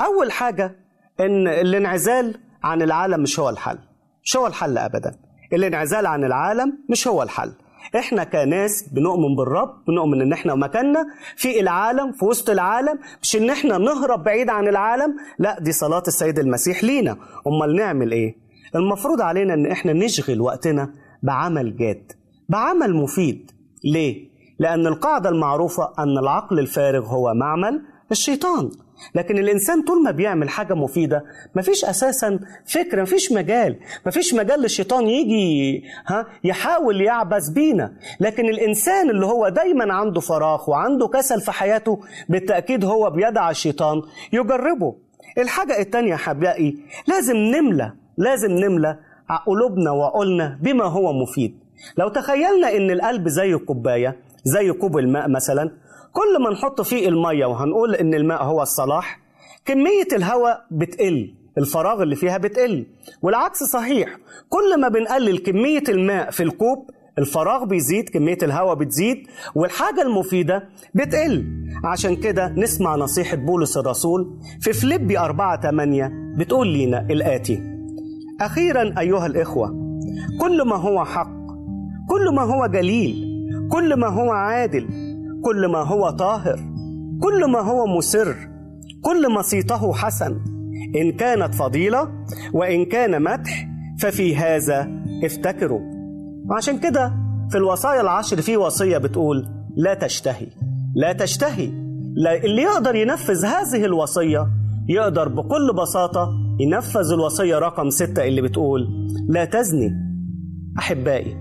[0.00, 0.76] أول حاجة
[1.20, 3.78] إن الانعزال عن العالم مش هو الحل
[4.24, 5.14] مش هو الحل ابدا.
[5.52, 7.52] الانعزال عن العالم مش هو الحل.
[7.96, 12.98] إحنا كناس بنؤمن بالرب بنؤمن إن إحنا مكاننا في العالم في وسط العالم.
[13.22, 17.16] مش إن إحنا نهرب بعيد عن العالم لا دي صلاة السيد المسيح لينا.
[17.46, 18.36] أمال نعمل إيه؟
[18.74, 22.12] المفروض علينا إن إحنا نشغل وقتنا بعمل جاد
[22.48, 23.50] بعمل مفيد.
[23.84, 28.70] ليه؟ لأن القاعدة المعروفة أن العقل الفارغ هو معمل الشيطان.
[29.14, 35.06] لكن الإنسان طول ما بيعمل حاجة مفيدة مفيش أساسا فكره مفيش مجال مفيش مجال للشيطان
[35.08, 37.92] يجي ها يحاول يعبث بينا.
[38.20, 44.02] لكن الإنسان اللي هو دايما عنده فراغ وعنده كسل في حياته بالتأكيد هو بيدع الشيطان
[44.32, 44.94] يجربه.
[45.38, 48.98] الحاجة التانية يا حبائي لازم نملى لازم نملى
[49.46, 51.58] قلوبنا وعقولنا بما هو مفيد.
[51.98, 55.70] لو تخيلنا إن القلب زي الكوباية زي كوب الماء مثلا
[56.16, 59.20] كل ما نحط فيه المية وهنقول إن الماء هو الصلاح
[59.64, 62.86] كمية الهواء بتقل الفراغ اللي فيها بتقل
[63.22, 64.16] والعكس صحيح
[64.48, 69.16] كل ما بنقلل كمية الماء في الكوب الفراغ بيزيد كمية الهواء بتزيد
[69.54, 71.44] والحاجة المفيدة بتقل.
[71.84, 77.62] عشان كده نسمع نصيحة بولس الرسول في فليبي 4 8 بتقول لينا الآتي
[78.40, 79.68] أخيرا أيها الإخوة
[80.40, 81.30] كل ما هو حق
[82.08, 83.26] كل ما هو جليل
[83.72, 84.88] كل ما هو عادل
[85.46, 86.56] كل ما هو طاهر
[87.22, 88.36] كل ما هو مسر
[89.02, 90.40] كل ما صيته حسن.
[90.96, 92.08] إن كانت فضيلة
[92.52, 93.68] وإن كان مدح
[94.00, 94.88] ففي هذا
[95.24, 95.80] افتكروا
[96.50, 97.12] وعشان كده
[97.50, 100.46] في الوصايا العشر في وصية بتقول لا تشتهي
[100.94, 101.66] لا تشتهي.
[102.44, 104.46] اللي يقدر ينفذ هذه الوصية
[104.88, 106.28] يقدر بكل بساطة
[106.60, 109.90] ينفذ الوصية رقم ستة اللي بتقول لا تزني.
[110.78, 111.36] أحبائي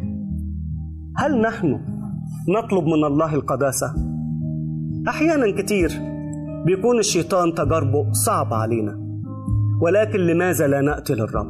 [1.18, 1.95] هل نحن
[2.50, 3.94] نطلب من الله القداسة؟
[5.08, 5.92] أحيانا كتير
[6.66, 9.00] بيكون الشيطان تجاربه صعب علينا
[9.82, 11.48] ولكن لماذا لا نأتي للرب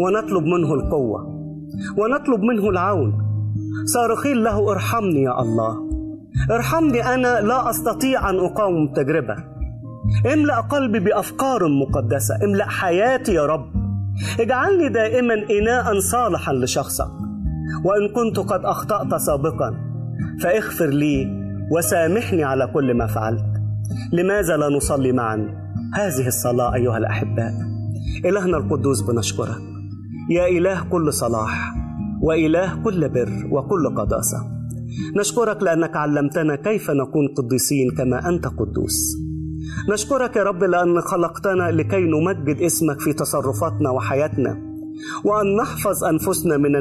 [0.00, 1.20] ونطلب منه القوة
[1.98, 3.12] ونطلب منه العون.
[3.94, 5.88] صارخين له ارحمني يا الله.
[6.50, 9.36] ارحمني أنا لا أستطيع أن أقاوم التجربة
[10.32, 13.66] املأ قلبي بأفكار مقدسة املأ حياتي يا رب.
[14.40, 17.10] اجعلني دائما إناء صالحا لشخصك.
[17.84, 19.74] وإن كنت قد أخطأت سابقا
[20.42, 21.26] فاغفر لي
[21.72, 23.44] وسامحني على كل ما فعلت.
[24.12, 25.36] لماذا لا نصلي معا؟
[25.94, 27.52] هذه الصلاة أيها الأحباء.
[28.24, 29.58] إلهنا القدوس بنشكرك.
[30.30, 31.74] يا إله كل صلاح
[32.22, 34.38] وإله كل بر وكل قداسة.
[35.16, 39.16] نشكرك لأنك علمتنا كيف نكون قديسين كما أنت قدوس.
[39.92, 44.67] نشكرك يا رب لأن خلقتنا لكي نمجد اسمك في تصرفاتنا وحياتنا.
[45.24, 46.76] وأن نحفظ أنفسنا من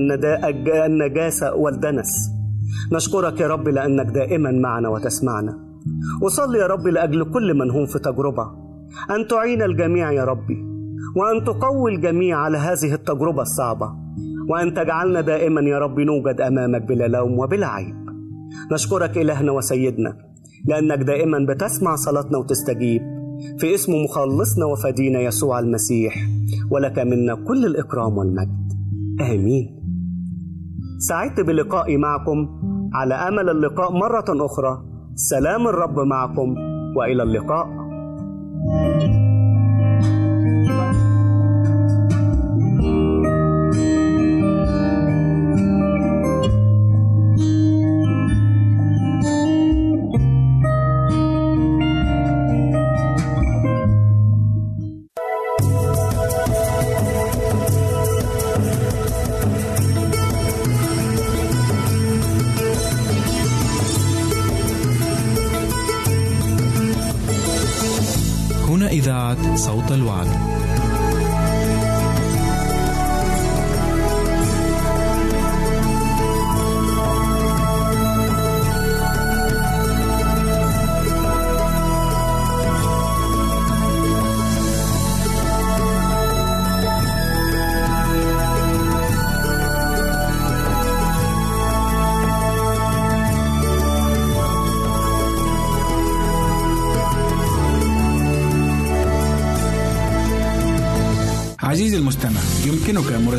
[0.86, 2.32] النجاسة والدنس.
[2.91, 5.60] نشكرك يا رب لأنك دائما معنا وتسمعنا.
[6.21, 8.43] وصلي يا رب لأجل كل من هم في تجربة.
[9.12, 10.67] أن تعين الجميع يا ربي.
[11.15, 13.89] وأن تقوي الجميع على هذه التجربة الصعبة.
[14.49, 17.95] وأن تجعلنا دائما يا رب نوجد أمامك بلا لوم وبلا عيب.
[18.71, 20.17] نشكرك إلهنا وسيدنا
[20.65, 23.01] لأنك دائما بتسمع صلاتنا وتستجيب.
[23.60, 26.15] في اسم مخلصنا وفدينا يسوع المسيح.
[26.71, 28.71] ولك منا كل الإكرام والمجد.
[29.21, 29.77] آمين.
[30.99, 32.47] سعدت بلقائي معكم.
[32.93, 34.84] على أمل اللقاء مرة أخرى.
[35.15, 36.56] سلام الرب معكم.
[36.97, 37.67] وإلى اللقاء.
[38.67, 39.27] هنا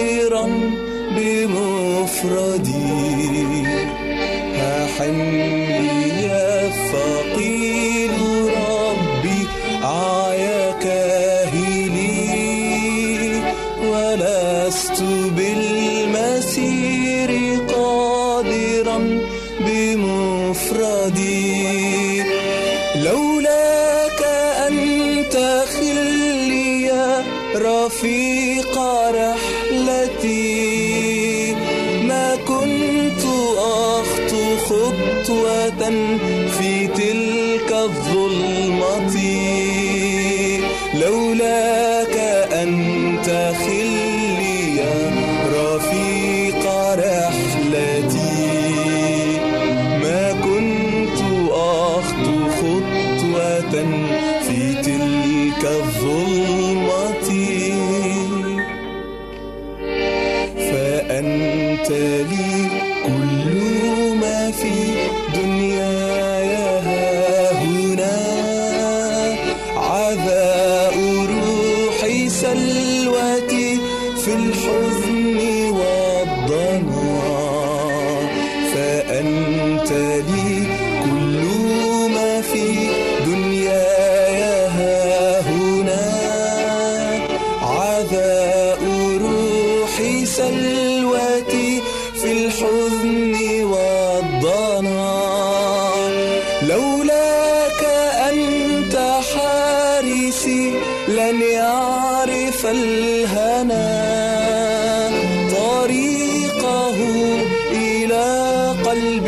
[0.00, 0.46] قادرا
[1.16, 2.80] بمفردي.
[109.09, 109.27] قلب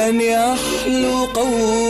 [0.00, 1.89] لن يحلو قولي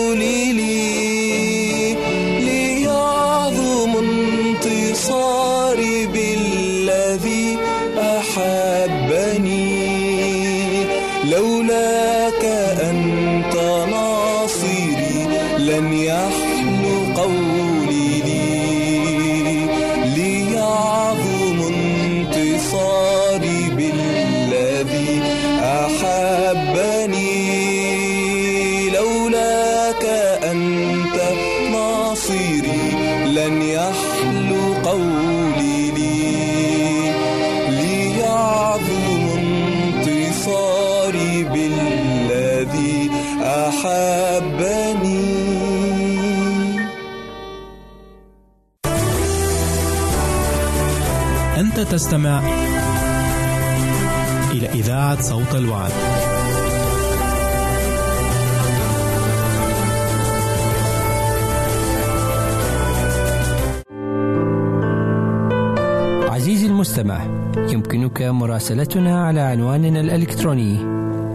[67.72, 70.78] يمكنك مراسلتنا على عنواننا الإلكتروني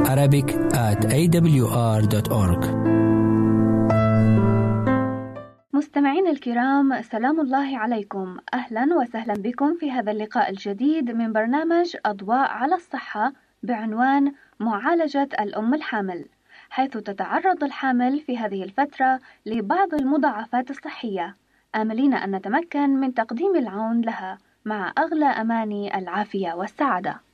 [0.05, 2.61] Arabic at awr.org
[5.73, 8.37] مستمعين الكرام سلام الله عليكم.
[8.53, 13.33] أهلا وسهلا بكم في هذا اللقاء الجديد من برنامج أضواء على الصحة
[13.63, 16.25] بعنوان معالجة الأم الحامل
[16.69, 21.35] حيث تتعرض الحامل في هذه الفترة لبعض المضاعفات الصحية.
[21.75, 24.37] آملين أن نتمكن من تقديم العون لها.
[24.65, 27.24] مع أغلى أماني العافية والسعادة.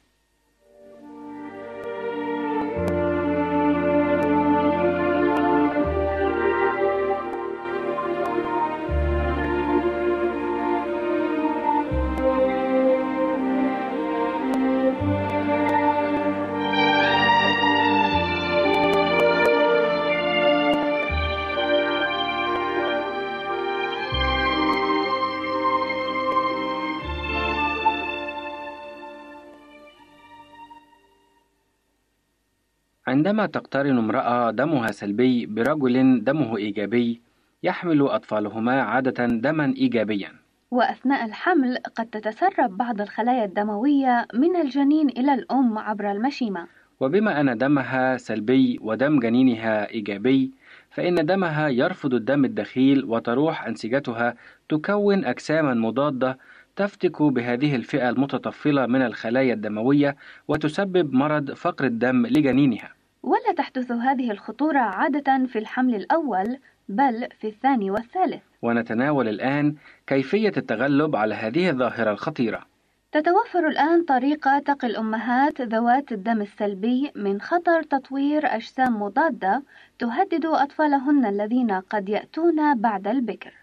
[33.11, 37.21] عندما تقترن امرأة دمها سلبي برجل دمه إيجابي
[37.63, 40.31] يحمل أطفالهما عادة دما إيجابيا.
[40.71, 46.67] وأثناء الحمل قد تتسرب بعض الخلايا الدموية من الجنين إلى الأم عبر المشيمة.
[46.99, 50.51] وبما أن دمها سلبي ودم جنينها إيجابي
[50.91, 54.35] فإن دمها يرفض الدم الدخيل وتروح أنسجتها
[54.69, 56.37] تكون أجساما مضادة
[56.75, 60.15] تفتك بهذه الفئة المتطفلة من الخلايا الدموية
[60.47, 63.00] وتسبب مرض فقر الدم لجنينها.
[63.23, 66.57] ولا تحدث هذه الخطورة عادة في الحمل الأول
[66.89, 68.41] بل في الثاني والثالث.
[68.61, 69.75] ونتناول الآن
[70.07, 72.65] كيفية التغلب على هذه الظاهرة الخطيرة.
[73.11, 79.63] تتوفر الآن طريقة تقي الأمهات ذوات الدم السلبي من خطر تطوير أجسام مضادة
[79.99, 83.53] تهدد أطفالهن الذين قد يأتون بعد البكر.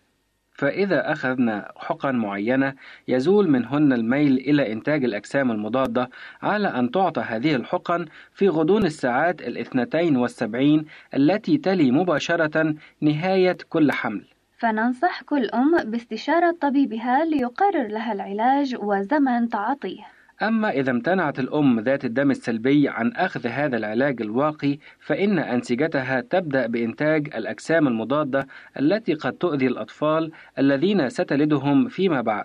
[0.58, 2.74] فإذا أخذنا حقن معينة
[3.08, 6.10] يزول منهن الميل إلى إنتاج الأجسام المضادة
[6.42, 10.84] على أن تعطى هذه الحقن في غضون الساعات الاثنتين والسبعين
[11.14, 14.24] التي تلي مباشرة نهاية كل حمل.
[14.58, 20.17] فننصح كل أم باستشارة طبيبها ليقرر لها العلاج وزمن تعاطيه.
[20.42, 26.66] أما إذا امتنعت الأم ذات الدم السلبي عن أخذ هذا العلاج الواقي فإن أنسجتها تبدأ
[26.66, 28.46] بإنتاج الأجسام المضادة
[28.80, 32.44] التي قد تؤذي الأطفال الذين ستلدهم فيما بعد.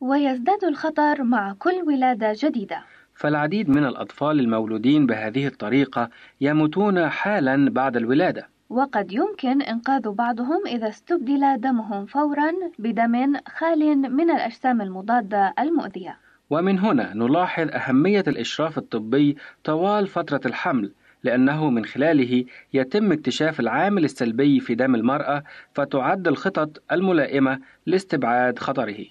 [0.00, 2.82] ويزداد الخطر مع كل ولادة جديدة.
[3.14, 6.10] فالعديد من الأطفال المولودين بهذه الطريقة
[6.40, 8.48] يموتون حالا بعد الولادة.
[8.70, 16.23] وقد يمكن إنقاذ بعضهم إذا استبدل دمهم فورا بدم خال من الأجسام المضادة المؤذية.
[16.54, 20.92] ومن هنا نلاحظ أهمية الإشراف الطبي طوال فترة الحمل
[21.22, 22.44] لأنه من خلاله
[22.74, 29.04] يتم اكتشاف العامل السلبي في دم المرأة فتعد الخطط الملائمة لاستبعاد خطره.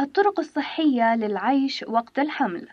[0.00, 2.68] الطرق الصحية للعيش وقت الحمل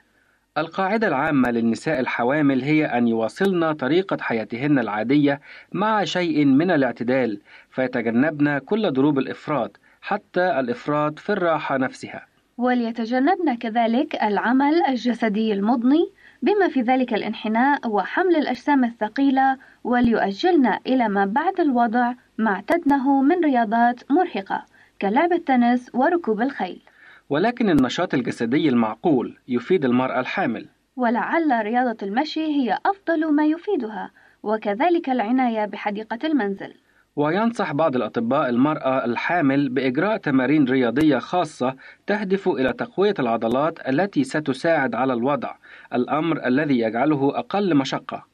[0.57, 5.41] القاعدة العامة للنساء الحوامل هي أن يواصلن طريقة حياتهن العادية
[5.71, 12.32] مع شيء من الاعتدال فيتجنبن كل ضروب الإفراط حتى الإفراط في الراحة نفسها.
[12.57, 16.09] وليتجنبن كذلك العمل الجسدي المضني
[16.41, 23.43] بما في ذلك الانحناء وحمل الأجسام الثقيلة وليؤجلن إلى ما بعد الوضع ما اعتدنه من
[23.45, 24.65] رياضات مرهقة
[25.01, 26.81] كلعب التنس وركوب الخيل.
[27.29, 30.67] ولكن النشاط الجسدي المعقول يفيد المرأة الحامل.
[30.95, 34.11] ولعل رياضة المشي هي أفضل ما يفيدها
[34.43, 36.73] وكذلك العناية بحديقة المنزل.
[37.16, 41.76] وينصح بعض الأطباء المرأة الحامل بإجراء تمارين رياضية خاصة
[42.07, 45.55] تهدف إلى تقوية العضلات التي ستساعد على الوضع،
[45.93, 48.26] الأمر الذي يجعله أقل مشقة.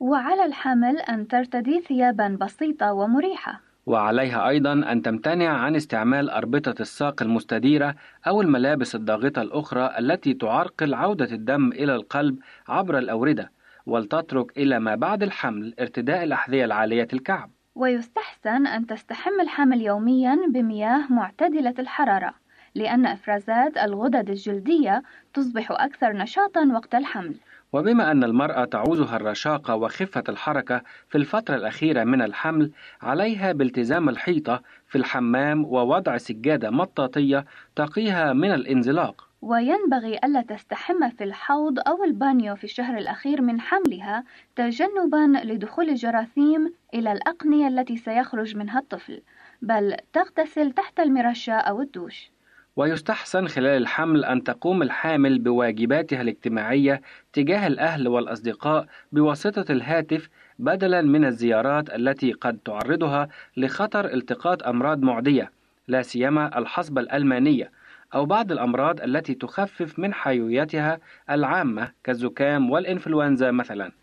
[0.00, 7.22] وعلى الحامل أن ترتدي ثيابا بسيطة ومريحة وعليها أيضا أن تمتنع عن استعمال أربطة الساق
[7.22, 7.94] المستديرة
[8.26, 12.38] أو الملابس الضاغطة الأخرى التي تعرقل عودة الدم إلى القلب
[12.68, 13.50] عبر الأوردة،
[13.86, 17.50] ولتترك إلى ما بعد الحمل ارتداء الأحذية العالية الكعب.
[17.74, 22.34] ويستحسن أن تستحم الحامل يوميا بمياه معتدلة الحرارة
[22.74, 25.02] لأن إفرازات الغدد الجلدية
[25.34, 27.34] تصبح أكثر نشاطا وقت الحمل.
[27.72, 32.70] وبما أن المرأة تعوزها الرشاقة وخفة الحركة في الفترة الأخيرة من الحمل
[33.02, 37.44] عليها بالتزام الحيطة في الحمام ووضع سجادة مطاطية
[37.76, 39.31] تقيها من الانزلاق.
[39.42, 44.24] وينبغي ألا تستحم في الحوض أو البانيو في الشهر الأخير من حملها
[44.56, 49.22] تجنبا لدخول الجراثيم إلى الأقنية التي سيخرج منها الطفل
[49.62, 52.30] بل تغتسل تحت المرشة أو الدوش.
[52.76, 60.28] ويستحسن خلال الحمل أن تقوم الحامل بواجباتها الاجتماعية تجاه الأهل والأصدقاء بواسطة الهاتف
[60.58, 65.50] بدلا من الزيارات التي قد تعرضها لخطر التقاط أمراض معدية
[65.88, 67.70] لا سيما الحصبة الألمانية.
[68.14, 71.00] أو بعض الأمراض التي تخفف من حيويتها
[71.30, 74.01] العامة كالزكام والإنفلونزا مثلا.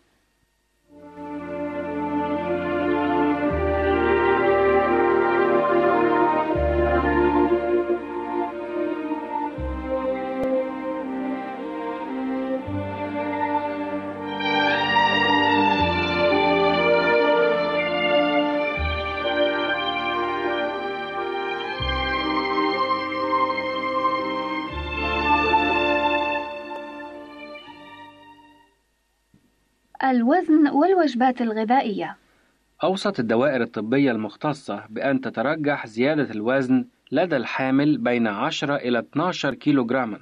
[30.10, 32.16] الوزن والوجبات الغذائية.
[32.84, 40.18] أوصت الدوائر الطبية المختصة بأن تترجح زيادة الوزن لدى الحامل بين 10 إلى 12 كيلوغراما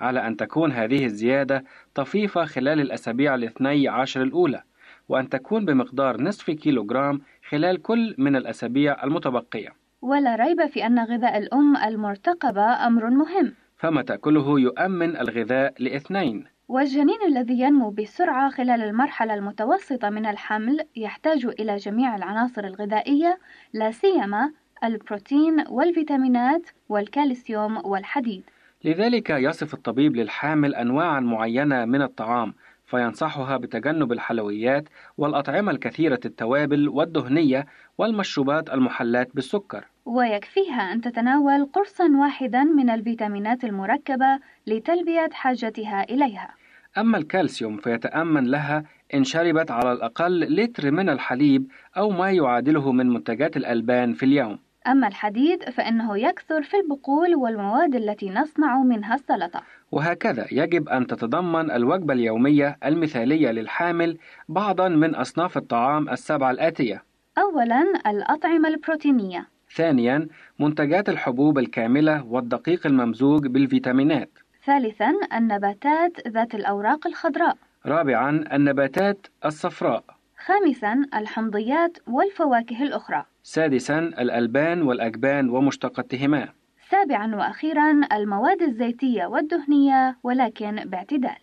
[0.00, 1.64] على أن تكون هذه الزيادة
[1.94, 4.62] طفيفة خلال الأسابيع الاثني عشر الأولى
[5.08, 9.68] وأن تكون بمقدار نصف كيلوغرام خلال كل من الأسابيع المتبقية.
[10.02, 13.54] ولا ريب في أن غذاء الأم المرتقبة أمر مهم.
[13.78, 21.46] فما تأكله يؤمن الغذاء لاثنين والجنين الذي ينمو بسرعة خلال المرحلة المتوسطة من الحمل يحتاج
[21.46, 23.38] إلى جميع العناصر الغذائية
[23.72, 24.52] لا سيما
[24.84, 28.42] البروتين والفيتامينات والكالسيوم والحديد.
[28.84, 32.54] لذلك يصف الطبيب للحامل أنواعا معينة من الطعام
[32.86, 34.88] فينصحها بتجنب الحلويات
[35.18, 37.66] والأطعمة الكثيرة التوابل والدهنية
[37.98, 39.84] والمشروبات المحلاة بالسكر.
[40.04, 46.54] ويكفيها أن تتناول قرصا واحدا من الفيتامينات المركبة لتلبية حاجتها إليها.
[46.98, 48.84] أما الكالسيوم فيتأمن لها
[49.14, 54.58] إن شربت على الأقل لتر من الحليب أو ما يعادله من منتجات الألبان في اليوم.
[54.86, 59.62] أما الحديد فإنه يكثر في البقول والمواد التي نصنع منها السلطة.
[59.92, 67.02] وهكذا يجب أن تتضمن الوجبة اليومية المثالية للحامل بعضا من أصناف الطعام السبعة الآتية.
[67.38, 69.51] أولاً الأطعمة البروتينية.
[69.74, 74.30] ثانيا منتجات الحبوب الكاملة والدقيق الممزوج بالفيتامينات.
[74.64, 77.56] ثالثاً النباتات ذات الأوراق الخضراء.
[77.86, 80.04] رابعا النباتات الصفراء.
[80.46, 83.24] خامساً الحمضيات والفواكه الأخرى.
[83.42, 86.48] سادسا الألبان والأجبان ومشتقاتهما.
[86.90, 91.36] سابعاً وأخيراً المواد الزيتية والدهنية ولكن باعتدال.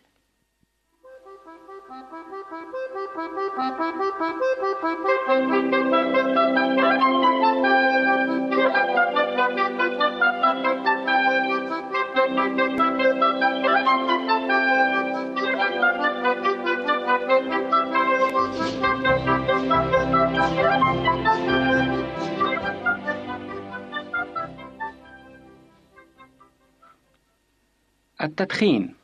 [28.22, 28.99] التدخين.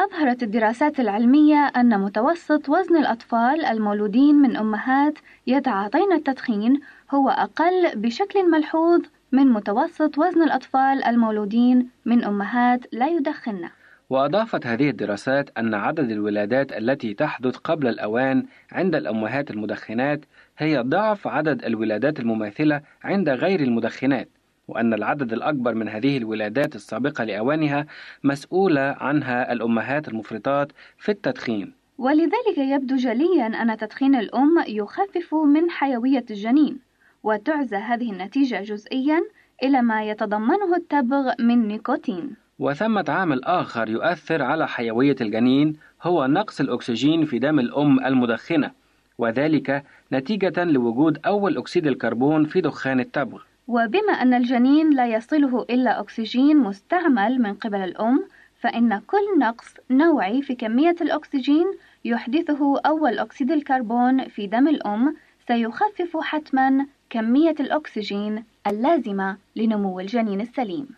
[0.00, 6.80] أظهرت الدراسات العلمية أن متوسط وزن الأطفال المولودين من أمهات يتعاطين التدخين
[7.10, 9.00] هو أقل بشكل ملحوظ
[9.32, 13.68] من متوسط وزن الأطفال المولودين من أمهات لا يدخن.
[14.10, 20.24] وأضافت هذه الدراسات أن عدد الولادات التي تحدث قبل الأوان عند الأمهات المدخنات
[20.58, 24.28] هي ضعف عدد الولادات المماثلة عند غير المدخنات،
[24.70, 27.86] وأن العدد الأكبر من هذه الولادات السابقة لأوانها
[28.24, 31.72] مسؤولة عنها الأمهات المفرطات في التدخين.
[31.98, 36.78] ولذلك يبدو جليا أن تدخين الأم يخفف من حيوية الجنين،
[37.22, 39.20] وتعزى هذه النتيجة جزئيا
[39.62, 42.30] إلى ما يتضمنه التبغ من نيكوتين.
[42.58, 48.70] وثمة عامل آخر يؤثر على حيوية الجنين هو نقص الأكسجين في دم الأم المدخنة،
[49.18, 53.42] وذلك نتيجة لوجود أول أكسيد الكربون في دخان التبغ.
[53.70, 58.24] وبما أن الجنين لا يصله إلا أكسجين مستعمل من قبل الأم،
[58.60, 61.66] فإن كل نقص نوعي في كمية الأكسجين
[62.04, 65.16] يحدثه أول أكسيد الكربون في دم الأم
[65.48, 70.88] سيخفف حتما كمية الأكسجين اللازمة لنمو الجنين السليم.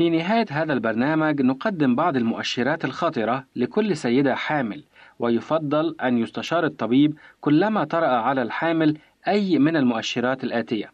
[0.00, 4.84] في نهاية هذا البرنامج نقدم بعض المؤشرات الخطرة لكل سيدة حامل
[5.18, 10.92] ويفضل أن يستشار الطبيب كلما طرأ على الحامل أي من المؤشرات الآتية.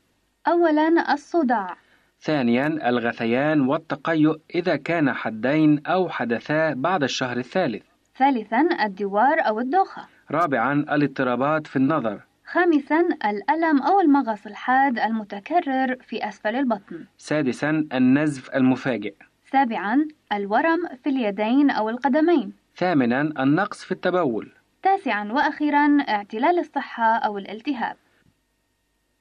[0.48, 1.76] أولا الصداع.
[2.20, 7.82] ثانيا الغثيان والتقيؤ إذا كان حدين أو حدثا بعد الشهر الثالث.
[8.18, 10.15] ثالثا الدوار أو الدوخة.
[10.30, 12.20] رابعا الاضطرابات في النظر.
[12.46, 17.04] خامسا الألم أو المغص الحاد المتكرر في أسفل البطن.
[17.18, 19.14] سادسا النزف المفاجئ.
[19.52, 22.52] سابعا الورم في اليدين أو القدمين.
[22.76, 24.52] ثامنا النقص في التبول.
[24.82, 27.96] تاسعا وأخيرا اعتلال الصحة أو الالتهاب.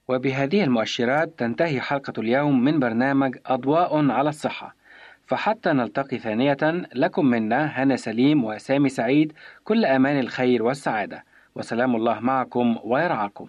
[0.08, 4.74] وبهذه المؤشرات تنتهي حلقة اليوم من برنامج أضواء على الصحة.
[5.26, 6.56] فحتى نلتقي ثانية
[6.94, 9.32] لكم منا هنا سليم وسامي سعيد
[9.64, 11.24] كل أمان الخير والسعادة
[11.54, 13.46] وسلام الله معكم ويرعاكم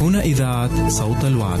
[0.00, 1.60] هنا إذاعة صوت الوعد.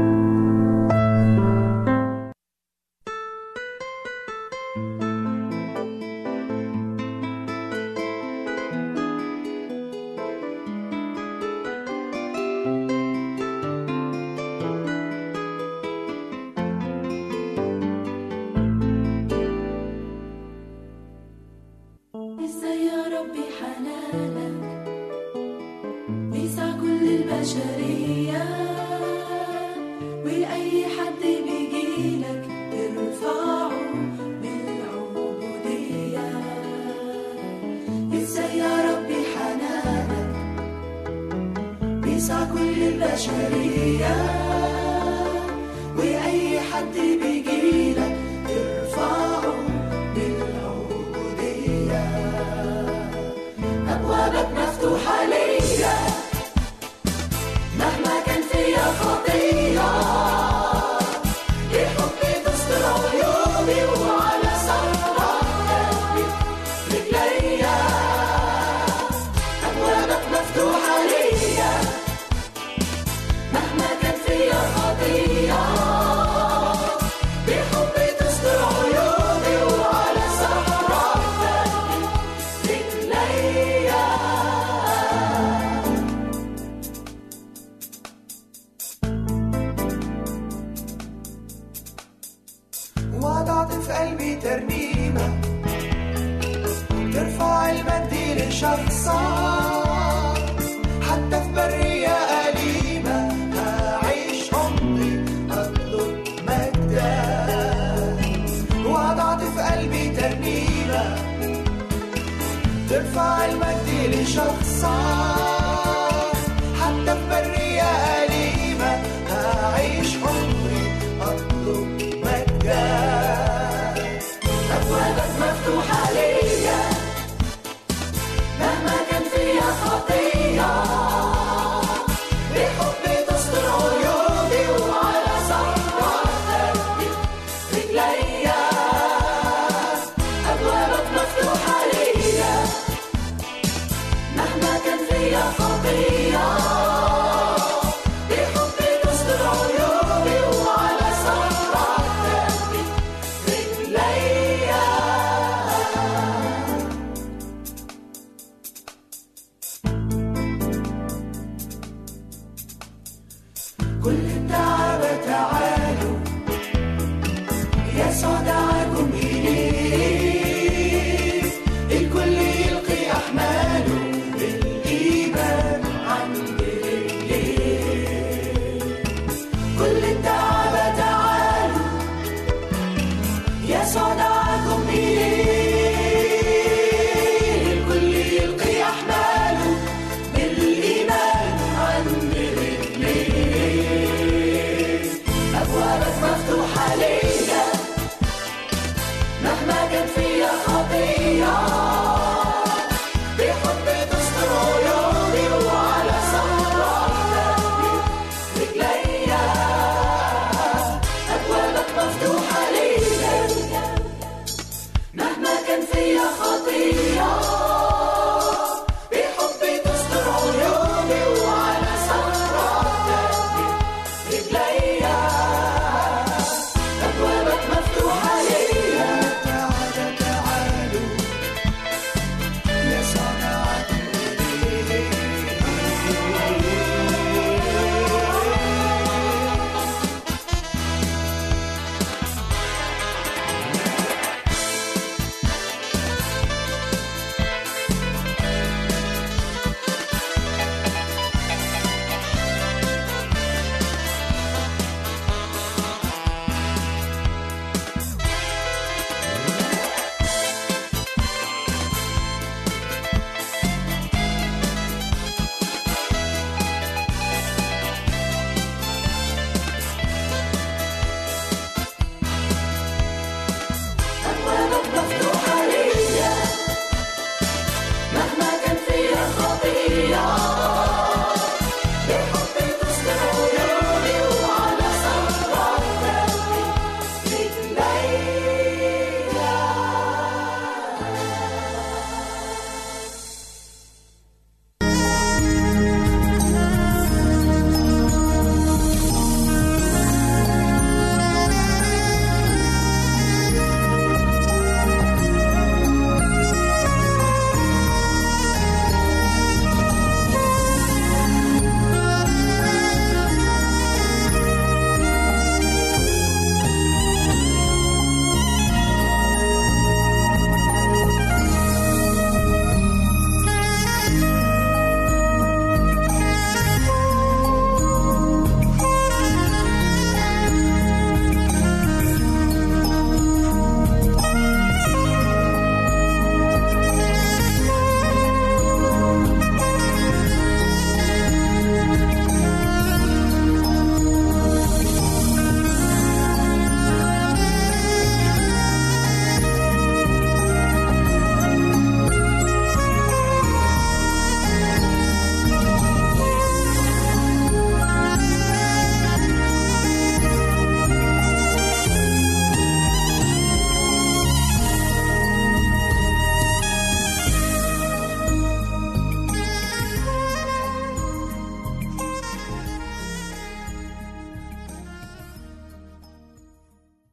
[46.81, 47.30] Atlantic.